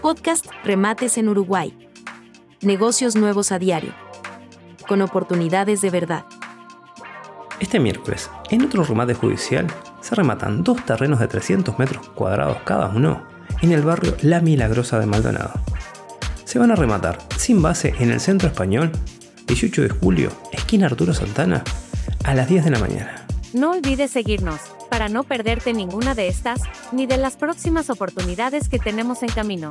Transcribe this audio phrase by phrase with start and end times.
[0.00, 1.76] Podcast Remates en Uruguay.
[2.60, 3.92] Negocios nuevos a diario.
[4.86, 6.24] Con oportunidades de verdad.
[7.58, 9.66] Este miércoles, en otro remate judicial,
[10.00, 13.26] se rematan dos terrenos de 300 metros cuadrados cada uno
[13.62, 15.54] en el barrio La Milagrosa de Maldonado.
[16.44, 18.92] Se van a rematar sin base en el centro español,
[19.46, 21.64] 18 de julio, esquina Arturo Santana,
[22.24, 23.25] a las 10 de la mañana.
[23.56, 24.60] No olvides seguirnos
[24.90, 26.60] para no perderte ninguna de estas
[26.92, 29.70] ni de las próximas oportunidades que tenemos en camino.